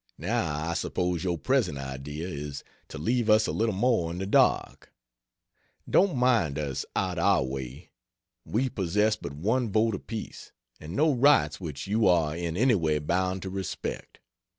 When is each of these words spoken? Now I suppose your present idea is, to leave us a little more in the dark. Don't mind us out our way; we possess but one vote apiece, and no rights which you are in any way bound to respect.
Now 0.17 0.69
I 0.71 0.73
suppose 0.73 1.23
your 1.23 1.37
present 1.37 1.77
idea 1.77 2.27
is, 2.27 2.63
to 2.87 2.97
leave 2.97 3.29
us 3.29 3.45
a 3.45 3.51
little 3.51 3.75
more 3.75 4.09
in 4.09 4.17
the 4.17 4.25
dark. 4.25 4.91
Don't 5.87 6.15
mind 6.17 6.57
us 6.57 6.85
out 6.95 7.19
our 7.19 7.43
way; 7.43 7.91
we 8.43 8.67
possess 8.67 9.15
but 9.15 9.33
one 9.33 9.71
vote 9.71 9.93
apiece, 9.93 10.53
and 10.79 10.95
no 10.95 11.13
rights 11.13 11.61
which 11.61 11.85
you 11.85 12.07
are 12.07 12.35
in 12.35 12.57
any 12.57 12.73
way 12.73 12.97
bound 12.97 13.43
to 13.43 13.51
respect. 13.51 14.19